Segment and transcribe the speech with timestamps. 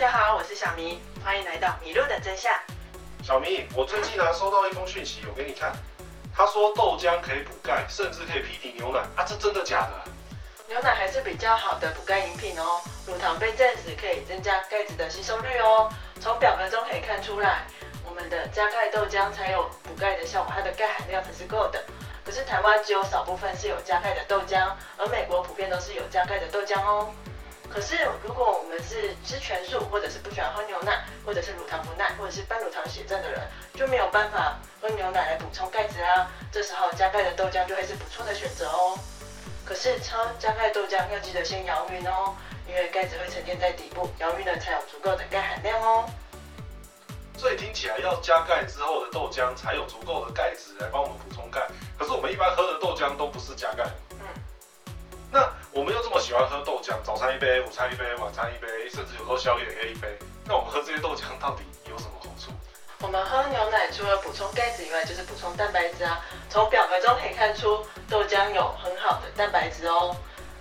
[0.00, 2.50] 家好，我是小明，欢迎来到迷路的真相。
[3.22, 5.74] 小明，我最近呢收到一封讯息，我给你看。
[6.34, 10.10] 他说豆浆可以补钙，甚至可以匹敌牛奶啊，这真的假的？
[10.68, 12.80] 牛奶还是比较好的补钙饮品哦。
[13.06, 15.92] 乳糖被证实可以增加钙质的吸收率哦。
[16.18, 17.66] 从表格中可以看出来，
[18.08, 21.84] 我们的加钙豆浆才有补钙的效果，它的钙含量才是够的。
[22.24, 27.12] 可是台湾只有少部分是有加钙的豆浆，而美国普遍都是有加钙的豆浆哦。
[27.72, 33.40] 可是如果我们是吃全素，或者是不喜欢喝牛奶，或者是乳糖不耐，或者是半乳糖血症的人，
[33.74, 36.28] 就没有办法喝牛奶来补充钙质啊。
[36.50, 38.98] 这时候加钙的豆浆就会是不错的选择哦。
[39.64, 42.34] 可是超加钙豆浆要记得先摇匀哦，
[42.66, 46.10] 因为钙质会沉淀在底部，摇匀了才有足够的钙含量哦。
[47.36, 51.66] 所以听起来要加钙之后的豆浆才有足够的钙质来帮我们补充钙。
[51.96, 53.84] 可是我们一般喝的豆浆都不是加钙。
[54.10, 54.26] 嗯。
[55.30, 60.18] 那我们又这么喜欢喝豆浆，早餐一杯，午餐一杯，晚餐一杯，甚至有时候宵夜也可以一杯。
[60.44, 62.50] 那我们喝这些豆浆到底有什么好处？
[63.00, 66.20] 我们喝牛奶除了补充钙质以外，就是补充蛋白质啊。
[66.48, 70.16] 从表格中可以看出，豆浆有很好的蛋白质哦，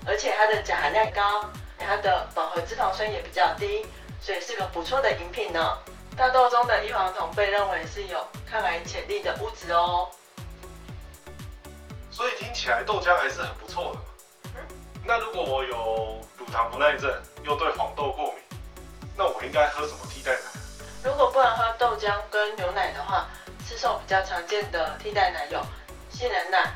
[0.06, 1.44] 而且它的钾含量高，
[1.80, 3.88] 它的饱和脂肪酸也比较低，
[4.22, 5.76] 所以是个不错的饮品呢。
[6.16, 10.08] 大豆中的异黄酮被认为是有抗癌潜力的物质哦。
[12.12, 14.09] 所以听起来豆浆还是很不错的。
[15.10, 18.60] 那如果我有乳糖不耐症，又对黄豆过敏，
[19.18, 20.40] 那我应该喝什么替代奶？
[21.04, 23.26] 如果不能喝豆浆跟牛奶的话，
[23.68, 25.60] 市售比较常见的替代奶有
[26.12, 26.76] 杏仁奶、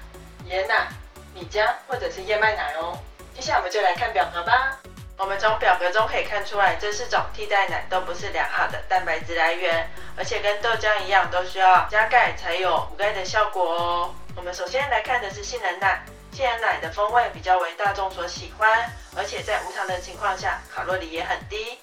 [0.49, 0.87] 椰奶、
[1.35, 2.97] 米浆或者是燕麦奶哦。
[3.35, 4.79] 接下来我们就来看表格吧。
[5.15, 14.15] 我们从表格中可以看出来，这四种替代奶都不是良好的蛋白质来源，而且跟豆浆一样，都需要加钙才有补钙的效果哦。
[14.35, 21.77] 我们首先来看的是杏仁奶，杏仁奶的风味比较为大众所喜欢，而且在无糖的情况下，卡路里也很低。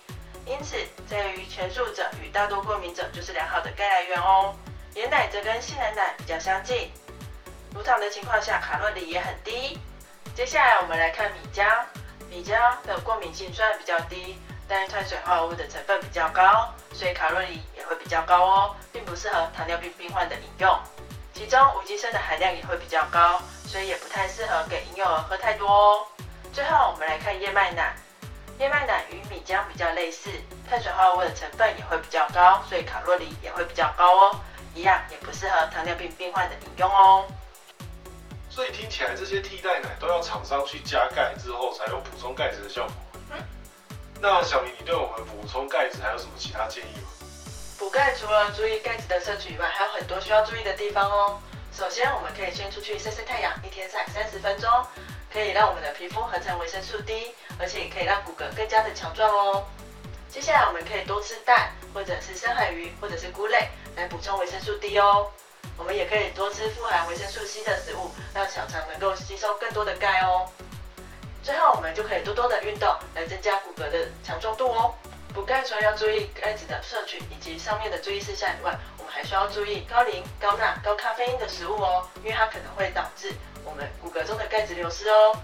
[0.45, 0.77] 因此，
[1.09, 4.53] 在于全素者与大多过敏者就是良好的钙来源哦。
[4.97, 6.91] 椰奶则跟杏仁奶比较相近，
[7.77, 9.79] 无糖的情况下卡路里也很低。
[10.35, 11.85] 接下来我们来看米浆，
[12.29, 20.77] 米浆的过敏性虽然比较低，但碳水化合物的成分比较高，所以卡路里也会比较高哦，并不适合糖尿病病患的饮用。
[21.41, 26.07] 其中无机砷的含量也会比较高，所以也不太适合给婴幼儿喝太多哦。
[26.53, 27.97] 最后我们来看燕麦奶。
[28.59, 30.31] 燕麦奶与米浆比较类似，
[30.69, 34.41] 碳水化合物的成分也会比较高，所以卡路里也会比较高哦。
[34.75, 37.25] 一样也不适合糖尿病病患的饮用哦。
[38.51, 42.93] 所以听起来这些替代奶都要厂商去加钙之后才有补充钙质的效果。
[43.31, 43.39] 嗯。
[44.21, 47.09] 那小明，你对我们补充钙质还有什么其他建议吗？
[47.81, 51.41] 补钙除了注意钙质的摄取以外，还有很多需要注意的地方哦。
[51.73, 54.71] 首先，我们可以先出去晒晒太阳，一天晒三十分钟。
[55.33, 59.65] 可以让我们的皮肤合成维生素 D，而且也可以让骨骼更加的强壮哦。
[60.29, 65.31] 接下来我们可以多吃蛋，或者是深海鱼，或者是菇类来补充维生素 D 哦。
[65.79, 70.47] 我们也可以多吃富含维生素 C 的食物，让小肠能够吸收更多的钙哦。
[71.43, 74.93] 最后我们就可以多多的运动来增加骨骼的强壮度哦。
[75.41, 83.33] 补钙除了要注意钙质的摄取以及上面的注意事项以外，我们还需要注意高磷、高钠、高咖啡因的食物哦，因为它可能会导致。
[83.65, 85.35] 我们骨骼中的钙质流失哦，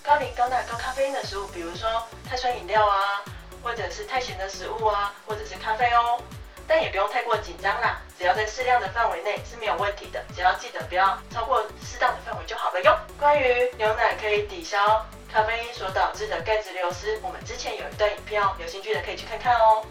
[0.00, 3.20] 高磷、高钠、高咖啡因的食物，比如说碳酸饮料啊，
[3.64, 6.22] 或者是太咸的食物啊，或者是咖啡哦。
[6.68, 12.96] 但也不用太过紧张啦，只要在适量的范围内是没有问题的，只要记得不要超过适当的范围就好了哟。
[13.18, 19.84] 关于牛奶可以抵消咖啡因所导致的钙质流失，我们之前有一段影片哦，有兴趣的可以去看看哦。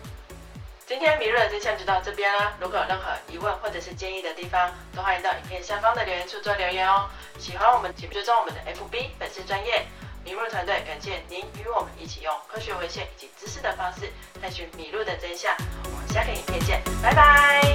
[0.88, 2.54] 今天迷路的真相就到这边啦。
[2.60, 7.10] 如果有任何疑问或者是建议的地方，都欢迎到影片下方的留言处做留言哦。
[7.40, 9.86] 喜欢我们，请追踪我们的 FB 粉丝专业
[10.24, 10.84] 迷路团队。
[10.88, 15.56] 感谢您与我们一起用科学文献以及知识的方式探寻迷路的真相。
[15.86, 17.75] 我们下个影片见，拜拜。